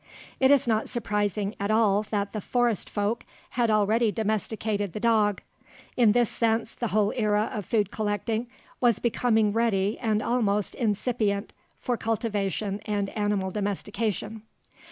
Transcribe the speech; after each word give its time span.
It 0.39 0.49
is 0.49 0.67
not 0.67 0.89
surprising 0.89 1.53
at 1.59 1.69
all 1.69 2.01
that 2.09 2.33
the 2.33 2.41
"Forest 2.41 2.89
folk" 2.89 3.23
had 3.51 3.69
already 3.69 4.11
domesticated 4.11 4.93
the 4.93 4.99
dog. 4.99 5.43
In 5.95 6.11
this 6.13 6.27
sense, 6.27 6.73
the 6.73 6.87
whole 6.87 7.13
era 7.15 7.51
of 7.53 7.67
food 7.67 7.91
collecting 7.91 8.47
was 8.79 8.97
becoming 8.97 9.53
ready 9.53 9.99
and 9.99 10.23
almost 10.23 10.73
"incipient" 10.73 11.53
for 11.77 11.97
cultivation 11.97 12.79
and 12.87 13.09
animal 13.09 13.51
domestication. 13.51 14.41